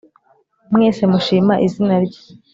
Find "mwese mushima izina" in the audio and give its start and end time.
0.73-1.95